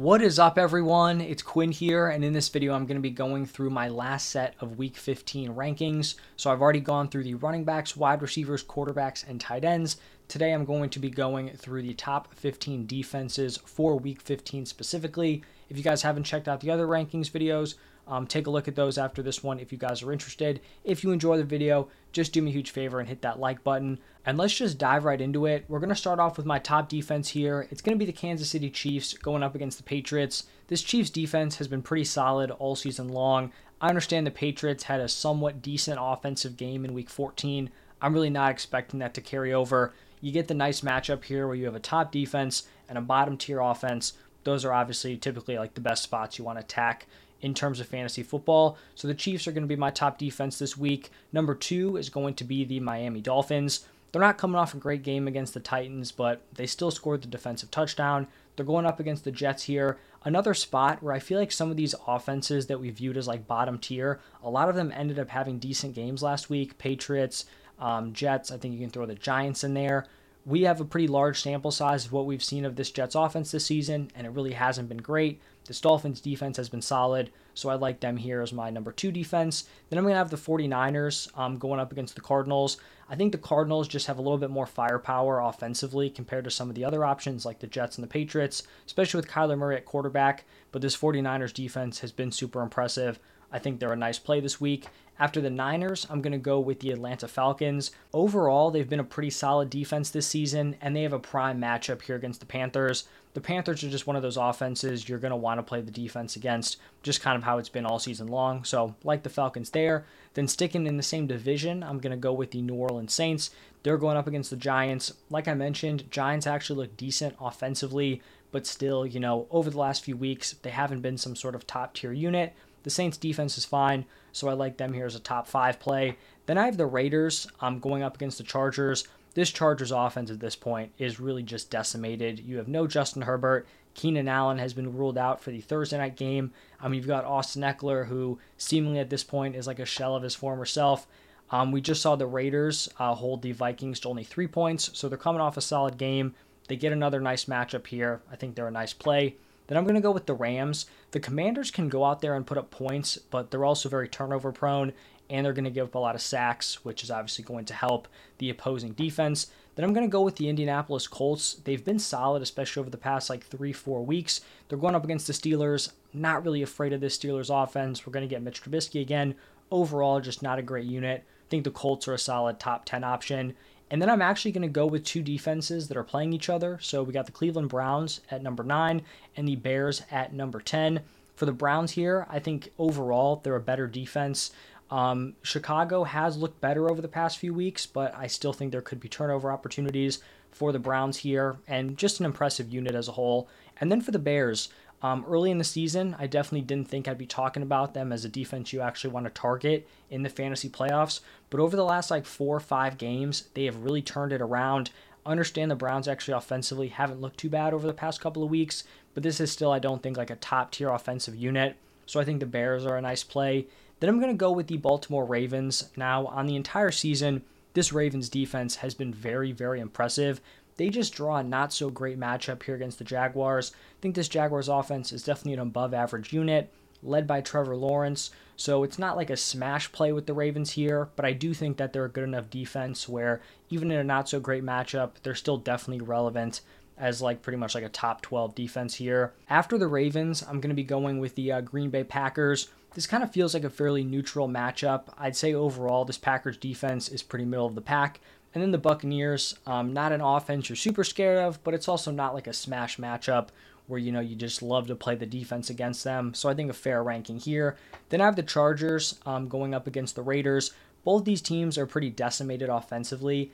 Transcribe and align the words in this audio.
What 0.00 0.22
is 0.22 0.38
up, 0.38 0.56
everyone? 0.56 1.20
It's 1.20 1.42
Quinn 1.42 1.72
here, 1.72 2.08
and 2.08 2.24
in 2.24 2.32
this 2.32 2.48
video, 2.48 2.72
I'm 2.72 2.86
going 2.86 2.96
to 2.96 3.02
be 3.02 3.10
going 3.10 3.44
through 3.44 3.68
my 3.68 3.88
last 3.88 4.30
set 4.30 4.54
of 4.58 4.78
Week 4.78 4.96
15 4.96 5.54
rankings. 5.54 6.14
So, 6.36 6.50
I've 6.50 6.62
already 6.62 6.80
gone 6.80 7.08
through 7.08 7.24
the 7.24 7.34
running 7.34 7.64
backs, 7.64 7.94
wide 7.94 8.22
receivers, 8.22 8.64
quarterbacks, 8.64 9.28
and 9.28 9.38
tight 9.38 9.62
ends. 9.62 9.98
Today, 10.26 10.54
I'm 10.54 10.64
going 10.64 10.88
to 10.88 10.98
be 10.98 11.10
going 11.10 11.50
through 11.50 11.82
the 11.82 11.92
top 11.92 12.32
15 12.32 12.86
defenses 12.86 13.58
for 13.58 13.98
Week 13.98 14.22
15 14.22 14.64
specifically. 14.64 15.42
If 15.68 15.76
you 15.76 15.82
guys 15.82 16.00
haven't 16.00 16.24
checked 16.24 16.48
out 16.48 16.62
the 16.62 16.70
other 16.70 16.86
rankings 16.86 17.30
videos, 17.30 17.74
um, 18.06 18.26
take 18.26 18.46
a 18.46 18.50
look 18.50 18.66
at 18.66 18.74
those 18.74 18.98
after 18.98 19.22
this 19.22 19.42
one 19.42 19.60
if 19.60 19.72
you 19.72 19.78
guys 19.78 20.02
are 20.02 20.12
interested. 20.12 20.60
If 20.84 21.04
you 21.04 21.12
enjoy 21.12 21.36
the 21.36 21.44
video, 21.44 21.88
just 22.12 22.32
do 22.32 22.42
me 22.42 22.50
a 22.50 22.54
huge 22.54 22.70
favor 22.70 22.98
and 22.98 23.08
hit 23.08 23.22
that 23.22 23.38
like 23.38 23.62
button. 23.62 23.98
And 24.26 24.36
let's 24.36 24.54
just 24.54 24.78
dive 24.78 25.04
right 25.04 25.20
into 25.20 25.46
it. 25.46 25.64
We're 25.68 25.78
going 25.78 25.90
to 25.90 25.94
start 25.94 26.18
off 26.18 26.36
with 26.36 26.46
my 26.46 26.58
top 26.58 26.88
defense 26.88 27.28
here. 27.28 27.66
It's 27.70 27.80
going 27.80 27.96
to 27.96 28.04
be 28.04 28.10
the 28.10 28.16
Kansas 28.16 28.50
City 28.50 28.68
Chiefs 28.68 29.14
going 29.14 29.42
up 29.42 29.54
against 29.54 29.78
the 29.78 29.84
Patriots. 29.84 30.44
This 30.66 30.82
Chiefs 30.82 31.10
defense 31.10 31.56
has 31.56 31.68
been 31.68 31.82
pretty 31.82 32.04
solid 32.04 32.50
all 32.50 32.76
season 32.76 33.08
long. 33.08 33.52
I 33.80 33.88
understand 33.88 34.26
the 34.26 34.30
Patriots 34.32 34.84
had 34.84 35.00
a 35.00 35.08
somewhat 35.08 35.62
decent 35.62 35.98
offensive 36.00 36.56
game 36.56 36.84
in 36.84 36.92
week 36.92 37.08
14. 37.08 37.70
I'm 38.02 38.14
really 38.14 38.30
not 38.30 38.50
expecting 38.50 38.98
that 39.00 39.14
to 39.14 39.20
carry 39.20 39.54
over. 39.54 39.94
You 40.20 40.32
get 40.32 40.48
the 40.48 40.54
nice 40.54 40.82
matchup 40.82 41.24
here 41.24 41.46
where 41.46 41.56
you 41.56 41.64
have 41.64 41.74
a 41.74 41.80
top 41.80 42.12
defense 42.12 42.64
and 42.88 42.98
a 42.98 43.02
bottom 43.02 43.36
tier 43.36 43.60
offense. 43.60 44.14
Those 44.44 44.64
are 44.64 44.72
obviously 44.72 45.16
typically 45.16 45.56
like 45.58 45.74
the 45.74 45.80
best 45.80 46.02
spots 46.02 46.38
you 46.38 46.44
want 46.44 46.58
to 46.58 46.64
attack 46.64 47.06
in 47.42 47.54
terms 47.54 47.80
of 47.80 47.88
fantasy 47.88 48.22
football. 48.22 48.76
So 48.94 49.08
the 49.08 49.14
Chiefs 49.14 49.46
are 49.46 49.52
going 49.52 49.62
to 49.62 49.68
be 49.68 49.76
my 49.76 49.90
top 49.90 50.18
defense 50.18 50.58
this 50.58 50.76
week. 50.76 51.10
Number 51.32 51.54
two 51.54 51.96
is 51.96 52.10
going 52.10 52.34
to 52.34 52.44
be 52.44 52.64
the 52.64 52.80
Miami 52.80 53.20
Dolphins. 53.20 53.86
They're 54.12 54.20
not 54.20 54.38
coming 54.38 54.56
off 54.56 54.74
a 54.74 54.78
great 54.78 55.02
game 55.02 55.28
against 55.28 55.54
the 55.54 55.60
Titans, 55.60 56.10
but 56.10 56.42
they 56.54 56.66
still 56.66 56.90
scored 56.90 57.22
the 57.22 57.28
defensive 57.28 57.70
touchdown. 57.70 58.26
They're 58.56 58.66
going 58.66 58.86
up 58.86 59.00
against 59.00 59.24
the 59.24 59.30
Jets 59.30 59.64
here. 59.64 59.98
Another 60.24 60.52
spot 60.52 61.02
where 61.02 61.14
I 61.14 61.18
feel 61.18 61.38
like 61.38 61.52
some 61.52 61.70
of 61.70 61.76
these 61.76 61.94
offenses 62.06 62.66
that 62.66 62.80
we 62.80 62.90
viewed 62.90 63.16
as 63.16 63.28
like 63.28 63.46
bottom 63.46 63.78
tier, 63.78 64.20
a 64.42 64.50
lot 64.50 64.68
of 64.68 64.74
them 64.74 64.92
ended 64.94 65.18
up 65.18 65.28
having 65.28 65.58
decent 65.58 65.94
games 65.94 66.22
last 66.22 66.50
week. 66.50 66.76
Patriots, 66.76 67.46
um, 67.78 68.12
Jets, 68.12 68.50
I 68.50 68.58
think 68.58 68.74
you 68.74 68.80
can 68.80 68.90
throw 68.90 69.06
the 69.06 69.14
Giants 69.14 69.64
in 69.64 69.74
there 69.74 70.06
we 70.46 70.62
have 70.62 70.80
a 70.80 70.84
pretty 70.84 71.06
large 71.06 71.40
sample 71.40 71.70
size 71.70 72.06
of 72.06 72.12
what 72.12 72.26
we've 72.26 72.42
seen 72.42 72.64
of 72.64 72.76
this 72.76 72.90
Jets 72.90 73.14
offense 73.14 73.50
this 73.50 73.66
season, 73.66 74.10
and 74.14 74.26
it 74.26 74.30
really 74.30 74.52
hasn't 74.52 74.88
been 74.88 74.98
great. 74.98 75.40
This 75.66 75.80
Dolphins 75.80 76.20
defense 76.20 76.56
has 76.56 76.68
been 76.68 76.82
solid, 76.82 77.30
so 77.54 77.68
I 77.68 77.74
like 77.74 78.00
them 78.00 78.16
here 78.16 78.40
as 78.40 78.52
my 78.52 78.70
number 78.70 78.90
two 78.90 79.12
defense. 79.12 79.64
Then 79.88 79.98
I'm 79.98 80.04
going 80.04 80.14
to 80.14 80.18
have 80.18 80.30
the 80.30 80.36
49ers 80.36 81.38
um, 81.38 81.58
going 81.58 81.78
up 81.78 81.92
against 81.92 82.14
the 82.14 82.22
Cardinals. 82.22 82.78
I 83.08 83.16
think 83.16 83.32
the 83.32 83.38
Cardinals 83.38 83.86
just 83.86 84.06
have 84.06 84.18
a 84.18 84.22
little 84.22 84.38
bit 84.38 84.50
more 84.50 84.66
firepower 84.66 85.40
offensively 85.40 86.08
compared 86.08 86.44
to 86.44 86.50
some 86.50 86.68
of 86.70 86.74
the 86.74 86.84
other 86.84 87.04
options 87.04 87.44
like 87.44 87.58
the 87.58 87.66
Jets 87.66 87.98
and 87.98 88.02
the 88.02 88.08
Patriots, 88.08 88.62
especially 88.86 89.18
with 89.18 89.28
Kyler 89.28 89.58
Murray 89.58 89.76
at 89.76 89.84
quarterback. 89.84 90.44
But 90.72 90.80
this 90.80 90.96
49ers 90.96 91.52
defense 91.52 92.00
has 92.00 92.12
been 92.12 92.32
super 92.32 92.62
impressive. 92.62 93.18
I 93.52 93.58
think 93.58 93.78
they're 93.78 93.92
a 93.92 93.96
nice 93.96 94.18
play 94.18 94.40
this 94.40 94.60
week. 94.60 94.86
After 95.20 95.42
the 95.42 95.50
Niners, 95.50 96.06
I'm 96.08 96.22
going 96.22 96.32
to 96.32 96.38
go 96.38 96.58
with 96.58 96.80
the 96.80 96.92
Atlanta 96.92 97.28
Falcons. 97.28 97.90
Overall, 98.14 98.70
they've 98.70 98.88
been 98.88 99.00
a 99.00 99.04
pretty 99.04 99.28
solid 99.28 99.68
defense 99.68 100.08
this 100.08 100.26
season, 100.26 100.76
and 100.80 100.96
they 100.96 101.02
have 101.02 101.12
a 101.12 101.18
prime 101.18 101.60
matchup 101.60 102.00
here 102.00 102.16
against 102.16 102.40
the 102.40 102.46
Panthers. 102.46 103.04
The 103.34 103.40
Panthers 103.42 103.84
are 103.84 103.90
just 103.90 104.06
one 104.06 104.16
of 104.16 104.22
those 104.22 104.38
offenses 104.38 105.08
you're 105.08 105.18
going 105.18 105.30
to 105.30 105.36
want 105.36 105.58
to 105.58 105.62
play 105.62 105.82
the 105.82 105.90
defense 105.90 106.36
against, 106.36 106.78
just 107.02 107.20
kind 107.20 107.36
of 107.36 107.42
how 107.42 107.58
it's 107.58 107.68
been 107.68 107.84
all 107.84 107.98
season 107.98 108.28
long. 108.28 108.64
So, 108.64 108.94
like 109.04 109.22
the 109.22 109.28
Falcons 109.28 109.70
there. 109.70 110.06
Then, 110.32 110.48
sticking 110.48 110.86
in 110.86 110.96
the 110.96 111.02
same 111.02 111.26
division, 111.26 111.82
I'm 111.82 111.98
going 111.98 112.12
to 112.12 112.16
go 112.16 112.32
with 112.32 112.52
the 112.52 112.62
New 112.62 112.74
Orleans 112.74 113.12
Saints. 113.12 113.50
They're 113.82 113.98
going 113.98 114.16
up 114.16 114.26
against 114.26 114.48
the 114.48 114.56
Giants. 114.56 115.12
Like 115.28 115.48
I 115.48 115.54
mentioned, 115.54 116.10
Giants 116.10 116.46
actually 116.46 116.78
look 116.78 116.96
decent 116.96 117.36
offensively, 117.38 118.22
but 118.52 118.66
still, 118.66 119.06
you 119.06 119.20
know, 119.20 119.46
over 119.50 119.68
the 119.68 119.78
last 119.78 120.02
few 120.02 120.16
weeks, 120.16 120.54
they 120.62 120.70
haven't 120.70 121.02
been 121.02 121.18
some 121.18 121.36
sort 121.36 121.54
of 121.54 121.66
top 121.66 121.94
tier 121.94 122.12
unit. 122.12 122.54
The 122.82 122.90
Saints 122.90 123.16
defense 123.16 123.58
is 123.58 123.64
fine, 123.64 124.06
so 124.32 124.48
I 124.48 124.54
like 124.54 124.76
them 124.76 124.92
here 124.92 125.06
as 125.06 125.14
a 125.14 125.20
top 125.20 125.46
five 125.46 125.78
play. 125.78 126.16
Then 126.46 126.58
I 126.58 126.64
have 126.66 126.76
the 126.76 126.86
Raiders. 126.86 127.46
I'm 127.60 127.78
going 127.78 128.02
up 128.02 128.16
against 128.16 128.38
the 128.38 128.44
Chargers. 128.44 129.06
This 129.34 129.50
Chargers 129.50 129.92
offense 129.92 130.30
at 130.30 130.40
this 130.40 130.56
point 130.56 130.92
is 130.98 131.20
really 131.20 131.42
just 131.42 131.70
decimated. 131.70 132.40
You 132.40 132.56
have 132.56 132.68
no 132.68 132.86
Justin 132.86 133.22
Herbert. 133.22 133.66
Keenan 133.94 134.28
Allen 134.28 134.58
has 134.58 134.72
been 134.72 134.96
ruled 134.96 135.18
out 135.18 135.40
for 135.40 135.50
the 135.50 135.60
Thursday 135.60 135.98
night 135.98 136.16
game. 136.16 136.52
I 136.80 136.88
mean, 136.88 136.98
you've 136.98 137.06
got 137.06 137.24
Austin 137.24 137.62
Ekeler, 137.62 138.06
who 138.06 138.38
seemingly 138.56 138.98
at 138.98 139.10
this 139.10 139.24
point 139.24 139.56
is 139.56 139.66
like 139.66 139.78
a 139.78 139.84
shell 139.84 140.16
of 140.16 140.22
his 140.22 140.34
former 140.34 140.64
self. 140.64 141.06
Um, 141.50 141.72
we 141.72 141.80
just 141.80 142.00
saw 142.00 142.16
the 142.16 142.26
Raiders 142.26 142.88
uh, 142.98 143.14
hold 143.14 143.42
the 143.42 143.52
Vikings 143.52 144.00
to 144.00 144.08
only 144.08 144.24
three 144.24 144.46
points, 144.46 144.90
so 144.94 145.08
they're 145.08 145.18
coming 145.18 145.40
off 145.40 145.56
a 145.56 145.60
solid 145.60 145.98
game. 145.98 146.34
They 146.68 146.76
get 146.76 146.92
another 146.92 147.20
nice 147.20 147.46
matchup 147.46 147.88
here. 147.88 148.22
I 148.30 148.36
think 148.36 148.54
they're 148.54 148.68
a 148.68 148.72
nice 148.72 148.92
play. 148.92 149.36
Then 149.70 149.78
I'm 149.78 149.84
going 149.84 149.94
to 149.94 150.00
go 150.00 150.10
with 150.10 150.26
the 150.26 150.34
Rams. 150.34 150.86
The 151.12 151.20
Commanders 151.20 151.70
can 151.70 151.88
go 151.88 152.04
out 152.04 152.20
there 152.20 152.34
and 152.34 152.44
put 152.44 152.58
up 152.58 152.72
points, 152.72 153.18
but 153.18 153.52
they're 153.52 153.64
also 153.64 153.88
very 153.88 154.08
turnover 154.08 154.50
prone, 154.50 154.92
and 155.30 155.46
they're 155.46 155.52
going 155.52 155.64
to 155.64 155.70
give 155.70 155.86
up 155.86 155.94
a 155.94 156.00
lot 156.00 156.16
of 156.16 156.20
sacks, 156.20 156.84
which 156.84 157.04
is 157.04 157.10
obviously 157.10 157.44
going 157.44 157.66
to 157.66 157.74
help 157.74 158.08
the 158.38 158.50
opposing 158.50 158.94
defense. 158.94 159.46
Then 159.76 159.84
I'm 159.84 159.92
going 159.92 160.04
to 160.04 160.10
go 160.10 160.22
with 160.22 160.34
the 160.34 160.48
Indianapolis 160.48 161.06
Colts. 161.06 161.54
They've 161.54 161.84
been 161.84 162.00
solid, 162.00 162.42
especially 162.42 162.80
over 162.80 162.90
the 162.90 162.96
past 162.96 163.30
like 163.30 163.44
three, 163.44 163.72
four 163.72 164.04
weeks. 164.04 164.40
They're 164.68 164.76
going 164.76 164.96
up 164.96 165.04
against 165.04 165.28
the 165.28 165.32
Steelers. 165.32 165.92
Not 166.12 166.44
really 166.44 166.62
afraid 166.62 166.92
of 166.92 167.00
this 167.00 167.16
Steelers 167.16 167.48
offense. 167.48 168.04
We're 168.04 168.12
going 168.12 168.28
to 168.28 168.34
get 168.34 168.42
Mitch 168.42 168.60
Trubisky 168.60 169.00
again. 169.00 169.36
Overall, 169.70 170.20
just 170.20 170.42
not 170.42 170.58
a 170.58 170.62
great 170.62 170.86
unit. 170.86 171.22
I 171.22 171.48
think 171.48 171.62
the 171.62 171.70
Colts 171.70 172.08
are 172.08 172.14
a 172.14 172.18
solid 172.18 172.58
top 172.58 172.86
10 172.86 173.04
option. 173.04 173.54
And 173.90 174.00
then 174.00 174.08
I'm 174.08 174.22
actually 174.22 174.52
going 174.52 174.62
to 174.62 174.68
go 174.68 174.86
with 174.86 175.04
two 175.04 175.22
defenses 175.22 175.88
that 175.88 175.96
are 175.96 176.04
playing 176.04 176.32
each 176.32 176.48
other. 176.48 176.78
So 176.80 177.02
we 177.02 177.12
got 177.12 177.26
the 177.26 177.32
Cleveland 177.32 177.68
Browns 177.68 178.20
at 178.30 178.42
number 178.42 178.62
nine 178.62 179.02
and 179.36 179.48
the 179.48 179.56
Bears 179.56 180.02
at 180.10 180.32
number 180.32 180.60
10. 180.60 181.00
For 181.34 181.46
the 181.46 181.52
Browns 181.52 181.92
here, 181.92 182.26
I 182.30 182.38
think 182.38 182.70
overall 182.78 183.40
they're 183.42 183.56
a 183.56 183.60
better 183.60 183.86
defense. 183.86 184.52
Um, 184.90 185.34
Chicago 185.42 186.04
has 186.04 186.36
looked 186.36 186.60
better 186.60 186.90
over 186.90 187.00
the 187.00 187.08
past 187.08 187.38
few 187.38 187.54
weeks, 187.54 187.86
but 187.86 188.14
I 188.14 188.26
still 188.26 188.52
think 188.52 188.72
there 188.72 188.80
could 188.80 189.00
be 189.00 189.08
turnover 189.08 189.50
opportunities 189.50 190.20
for 190.50 190.72
the 190.72 190.78
Browns 190.78 191.18
here 191.18 191.56
and 191.66 191.96
just 191.96 192.20
an 192.20 192.26
impressive 192.26 192.72
unit 192.72 192.94
as 192.94 193.08
a 193.08 193.12
whole. 193.12 193.48
And 193.80 193.90
then 193.90 194.00
for 194.00 194.10
the 194.10 194.18
Bears, 194.18 194.68
um, 195.02 195.24
early 195.28 195.50
in 195.50 195.58
the 195.58 195.64
season, 195.64 196.14
I 196.18 196.26
definitely 196.26 196.62
didn't 196.62 196.88
think 196.88 197.08
I'd 197.08 197.16
be 197.16 197.26
talking 197.26 197.62
about 197.62 197.94
them 197.94 198.12
as 198.12 198.24
a 198.24 198.28
defense 198.28 198.72
you 198.72 198.80
actually 198.80 199.10
want 199.10 199.26
to 199.26 199.30
target 199.30 199.88
in 200.10 200.22
the 200.22 200.28
fantasy 200.28 200.68
playoffs. 200.68 201.20
But 201.48 201.60
over 201.60 201.74
the 201.74 201.84
last 201.84 202.10
like 202.10 202.26
four 202.26 202.56
or 202.56 202.60
five 202.60 202.98
games, 202.98 203.48
they 203.54 203.64
have 203.64 203.82
really 203.82 204.02
turned 204.02 204.32
it 204.32 204.42
around. 204.42 204.90
Understand 205.24 205.70
the 205.70 205.76
Browns 205.76 206.08
actually 206.08 206.34
offensively 206.34 206.88
haven't 206.88 207.20
looked 207.20 207.38
too 207.38 207.48
bad 207.48 207.72
over 207.72 207.86
the 207.86 207.94
past 207.94 208.20
couple 208.20 208.42
of 208.42 208.50
weeks, 208.50 208.84
but 209.14 209.22
this 209.22 209.40
is 209.40 209.50
still, 209.50 209.72
I 209.72 209.78
don't 209.78 210.02
think, 210.02 210.16
like 210.16 210.30
a 210.30 210.36
top 210.36 210.72
tier 210.72 210.90
offensive 210.90 211.36
unit. 211.36 211.76
So 212.06 212.20
I 212.20 212.24
think 212.24 212.40
the 212.40 212.46
Bears 212.46 212.84
are 212.84 212.96
a 212.96 213.02
nice 213.02 213.22
play. 213.22 213.66
Then 214.00 214.08
I'm 214.08 214.20
going 214.20 214.32
to 214.32 214.36
go 214.36 214.50
with 214.50 214.66
the 214.66 214.78
Baltimore 214.78 215.24
Ravens. 215.24 215.90
Now, 215.96 216.26
on 216.26 216.46
the 216.46 216.56
entire 216.56 216.90
season, 216.90 217.42
this 217.74 217.92
Ravens 217.92 218.28
defense 218.28 218.76
has 218.76 218.94
been 218.94 219.14
very, 219.14 219.52
very 219.52 219.78
impressive. 219.80 220.40
They 220.80 220.88
just 220.88 221.12
draw 221.12 221.36
a 221.36 221.42
not 221.42 221.74
so 221.74 221.90
great 221.90 222.18
matchup 222.18 222.62
here 222.62 222.74
against 222.74 222.96
the 222.96 223.04
Jaguars. 223.04 223.72
I 223.74 224.00
think 224.00 224.14
this 224.14 224.30
Jaguars 224.30 224.70
offense 224.70 225.12
is 225.12 225.22
definitely 225.22 225.52
an 225.52 225.58
above 225.58 225.92
average 225.92 226.32
unit, 226.32 226.72
led 227.02 227.26
by 227.26 227.42
Trevor 227.42 227.76
Lawrence. 227.76 228.30
So 228.56 228.82
it's 228.82 228.98
not 228.98 229.14
like 229.14 229.28
a 229.28 229.36
smash 229.36 229.92
play 229.92 230.10
with 230.10 230.24
the 230.24 230.32
Ravens 230.32 230.70
here, 230.70 231.10
but 231.16 231.26
I 231.26 231.34
do 231.34 231.52
think 231.52 231.76
that 231.76 231.92
they're 231.92 232.06
a 232.06 232.08
good 232.08 232.24
enough 232.24 232.48
defense 232.48 233.06
where 233.06 233.42
even 233.68 233.90
in 233.90 233.98
a 233.98 234.04
not 234.04 234.30
so 234.30 234.40
great 234.40 234.64
matchup, 234.64 235.16
they're 235.22 235.34
still 235.34 235.58
definitely 235.58 236.02
relevant 236.02 236.62
as 236.96 237.20
like 237.20 237.42
pretty 237.42 237.58
much 237.58 237.74
like 237.74 237.84
a 237.84 237.90
top 237.90 238.22
12 238.22 238.54
defense 238.54 238.94
here. 238.94 239.34
After 239.50 239.76
the 239.76 239.86
Ravens, 239.86 240.42
I'm 240.42 240.62
going 240.62 240.70
to 240.70 240.74
be 240.74 240.82
going 240.82 241.18
with 241.18 241.34
the 241.34 241.52
uh, 241.52 241.60
Green 241.60 241.90
Bay 241.90 242.04
Packers. 242.04 242.68
This 242.94 243.06
kind 243.06 243.22
of 243.22 243.30
feels 243.30 243.52
like 243.52 243.64
a 243.64 243.70
fairly 243.70 244.02
neutral 244.02 244.48
matchup. 244.48 245.04
I'd 245.18 245.36
say 245.36 245.52
overall, 245.52 246.06
this 246.06 246.16
Packers 246.18 246.56
defense 246.56 247.10
is 247.10 247.22
pretty 247.22 247.44
middle 247.44 247.66
of 247.66 247.74
the 247.74 247.82
pack. 247.82 248.20
And 248.52 248.62
then 248.62 248.72
the 248.72 248.78
Buccaneers, 248.78 249.56
um, 249.66 249.92
not 249.92 250.12
an 250.12 250.20
offense 250.20 250.68
you're 250.68 250.76
super 250.76 251.04
scared 251.04 251.38
of, 251.38 251.62
but 251.62 251.74
it's 251.74 251.88
also 251.88 252.10
not 252.10 252.34
like 252.34 252.46
a 252.46 252.52
smash 252.52 252.96
matchup 252.96 253.48
where 253.86 253.98
you 253.98 254.12
know 254.12 254.20
you 254.20 254.36
just 254.36 254.62
love 254.62 254.86
to 254.86 254.94
play 254.94 255.14
the 255.14 255.26
defense 255.26 255.70
against 255.70 256.04
them. 256.04 256.32
So 256.34 256.48
I 256.48 256.54
think 256.54 256.70
a 256.70 256.74
fair 256.74 257.02
ranking 257.02 257.38
here. 257.38 257.76
Then 258.08 258.20
I 258.20 258.24
have 258.24 258.36
the 258.36 258.42
Chargers 258.42 259.18
um, 259.26 259.48
going 259.48 259.74
up 259.74 259.86
against 259.86 260.14
the 260.14 260.22
Raiders. 260.22 260.72
Both 261.04 261.24
these 261.24 261.40
teams 261.42 261.78
are 261.78 261.86
pretty 261.86 262.10
decimated 262.10 262.68
offensively. 262.68 263.52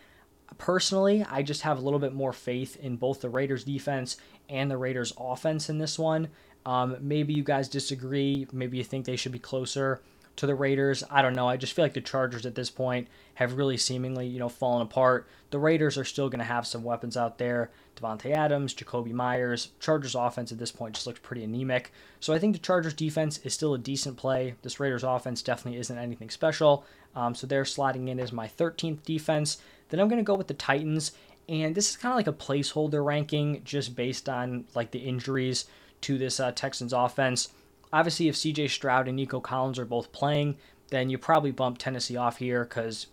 Personally, 0.58 1.24
I 1.28 1.42
just 1.42 1.62
have 1.62 1.78
a 1.78 1.80
little 1.80 1.98
bit 1.98 2.14
more 2.14 2.32
faith 2.32 2.76
in 2.76 2.96
both 2.96 3.20
the 3.20 3.28
Raiders 3.28 3.64
defense 3.64 4.16
and 4.48 4.70
the 4.70 4.76
Raiders 4.76 5.12
offense 5.18 5.68
in 5.68 5.78
this 5.78 5.98
one. 5.98 6.28
Um, 6.64 6.96
maybe 7.00 7.32
you 7.32 7.42
guys 7.42 7.68
disagree. 7.68 8.46
Maybe 8.52 8.78
you 8.78 8.84
think 8.84 9.06
they 9.06 9.16
should 9.16 9.32
be 9.32 9.38
closer 9.38 10.00
to 10.36 10.46
the 10.46 10.54
Raiders. 10.54 11.02
I 11.10 11.22
don't 11.22 11.34
know. 11.34 11.48
I 11.48 11.56
just 11.56 11.72
feel 11.72 11.84
like 11.84 11.94
the 11.94 12.00
Chargers 12.00 12.46
at 12.46 12.54
this 12.54 12.70
point 12.70 13.08
have 13.34 13.56
really 13.56 13.76
seemingly, 13.76 14.26
you 14.26 14.38
know, 14.38 14.48
fallen 14.48 14.82
apart. 14.82 15.26
The 15.50 15.58
Raiders 15.58 15.96
are 15.98 16.04
still 16.04 16.28
going 16.28 16.38
to 16.38 16.44
have 16.44 16.66
some 16.66 16.84
weapons 16.84 17.16
out 17.16 17.38
there. 17.38 17.70
Davante 17.96 18.30
Adams, 18.32 18.74
Jakobi 18.74 19.12
Meyers. 19.12 19.70
Chargers 19.80 20.14
offense 20.14 20.52
at 20.52 20.58
this 20.58 20.72
point 20.72 20.94
just 20.94 21.06
looks 21.06 21.20
pretty 21.20 21.44
anemic. 21.44 21.92
So 22.20 22.34
I 22.34 22.38
think 22.38 22.52
the 22.52 22.58
Chargers 22.60 22.94
defense 22.94 23.38
is 23.38 23.54
still 23.54 23.74
a 23.74 23.78
decent 23.78 24.16
play. 24.16 24.54
This 24.62 24.78
Raiders 24.78 25.04
offense 25.04 25.42
definitely 25.42 25.80
isn't 25.80 25.98
anything 25.98 26.30
special. 26.30 26.84
Um, 27.14 27.34
so 27.34 27.46
they're 27.46 27.64
sliding 27.64 28.08
in 28.08 28.20
as 28.20 28.32
my 28.32 28.46
13th 28.46 29.02
defense. 29.04 29.58
Then 29.88 30.00
I'm 30.00 30.08
going 30.08 30.20
to 30.20 30.24
go 30.24 30.34
with 30.34 30.48
the 30.48 30.54
Titans. 30.54 31.12
And 31.48 31.74
this 31.74 31.90
is 31.90 31.96
kind 31.96 32.12
of 32.12 32.16
like 32.16 32.26
a 32.26 32.32
placeholder 32.32 33.04
ranking 33.04 33.62
just 33.64 33.96
based 33.96 34.28
on 34.28 34.64
like 34.74 34.90
the 34.90 34.98
injuries 34.98 35.66
to 36.02 36.18
this 36.18 36.40
uh, 36.40 36.52
Texans 36.52 36.92
offense. 36.92 37.50
Obviously, 37.92 38.28
if 38.28 38.34
CJ 38.34 38.70
Stroud 38.70 39.08
and 39.08 39.16
Nico 39.16 39.40
Collins 39.40 39.78
are 39.78 39.84
both 39.84 40.12
playing, 40.12 40.56
then 40.90 41.10
you 41.10 41.18
probably 41.18 41.50
bump 41.50 41.78
Tennessee 41.78 42.16
off 42.16 42.38
here 42.38 42.64
because 42.64 43.06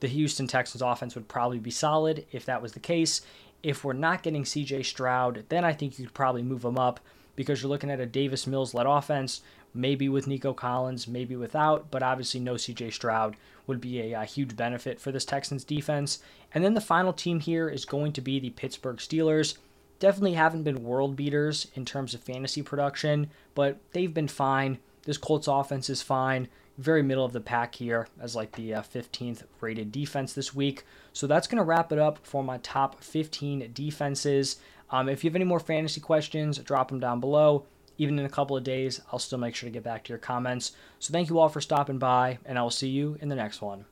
the 0.00 0.08
Houston 0.08 0.46
Texans 0.46 0.82
offense 0.82 1.14
would 1.14 1.28
probably 1.28 1.58
be 1.58 1.70
solid 1.70 2.24
if 2.30 2.44
that 2.46 2.62
was 2.62 2.72
the 2.72 2.80
case. 2.80 3.22
If 3.62 3.84
we're 3.84 3.92
not 3.92 4.22
getting 4.22 4.44
CJ 4.44 4.84
Stroud, 4.84 5.44
then 5.48 5.64
I 5.64 5.72
think 5.72 5.98
you 5.98 6.06
could 6.06 6.14
probably 6.14 6.42
move 6.42 6.62
them 6.62 6.78
up 6.78 7.00
because 7.34 7.62
you're 7.62 7.70
looking 7.70 7.90
at 7.90 8.00
a 8.00 8.06
Davis 8.06 8.46
Mills 8.46 8.74
led 8.74 8.86
offense, 8.86 9.42
maybe 9.74 10.08
with 10.08 10.26
Nico 10.26 10.52
Collins, 10.52 11.08
maybe 11.08 11.36
without, 11.36 11.90
but 11.90 12.02
obviously 12.02 12.40
no 12.40 12.54
CJ 12.54 12.92
Stroud 12.92 13.36
would 13.66 13.80
be 13.80 14.00
a, 14.00 14.20
a, 14.20 14.24
huge 14.24 14.56
benefit 14.56 15.00
for 15.00 15.12
this 15.12 15.24
Texans 15.24 15.62
defense. 15.62 16.20
And 16.54 16.64
then 16.64 16.74
the 16.74 16.80
final 16.80 17.12
team 17.12 17.40
here 17.40 17.68
is 17.68 17.84
going 17.84 18.12
to 18.14 18.20
be 18.20 18.40
the 18.40 18.50
Pittsburgh 18.50 18.96
Steelers. 18.96 19.56
Definitely 19.98 20.34
haven't 20.34 20.62
been 20.62 20.84
world 20.84 21.16
beaters 21.16 21.66
in 21.74 21.84
terms 21.84 22.14
of 22.14 22.20
fantasy 22.20 22.62
production, 22.62 23.30
but 23.54 23.78
they've 23.92 24.14
been 24.14 24.28
fine. 24.28 24.78
This 25.02 25.18
Colts 25.18 25.48
offense 25.48 25.90
is 25.90 26.02
fine 26.02 26.48
very 26.78 27.02
middle 27.02 27.24
of 27.24 27.32
the 27.32 27.40
pack 27.40 27.74
here 27.74 28.06
as 28.20 28.36
like 28.36 28.52
the 28.52 28.72
uh, 28.72 28.82
15th 28.82 29.42
rated 29.60 29.92
defense 29.92 30.32
this 30.32 30.54
week. 30.54 30.84
So 31.12 31.26
that's 31.26 31.48
going 31.48 31.58
to 31.58 31.64
wrap 31.64 31.92
it 31.92 31.98
up 31.98 32.20
for 32.22 32.42
my 32.42 32.58
top 32.58 33.02
15 33.02 33.70
defenses. 33.74 34.56
Um, 34.90 35.08
if 35.08 35.22
you 35.22 35.28
have 35.28 35.36
any 35.36 35.44
more 35.44 35.60
fantasy 35.60 36.00
questions, 36.00 36.58
drop 36.58 36.88
them 36.88 37.00
down 37.00 37.20
below. 37.20 37.66
Even 37.98 38.16
in 38.16 38.24
a 38.24 38.30
couple 38.30 38.56
of 38.56 38.62
days, 38.62 39.00
I'll 39.12 39.18
still 39.18 39.38
make 39.38 39.56
sure 39.56 39.68
to 39.68 39.72
get 39.72 39.82
back 39.82 40.04
to 40.04 40.10
your 40.10 40.18
comments. 40.18 40.72
So 41.00 41.12
thank 41.12 41.28
you 41.28 41.40
all 41.40 41.48
for 41.48 41.60
stopping 41.60 41.98
by, 41.98 42.38
and 42.44 42.56
I 42.56 42.62
will 42.62 42.70
see 42.70 42.88
you 42.88 43.18
in 43.20 43.28
the 43.28 43.34
next 43.34 43.60
one. 43.60 43.86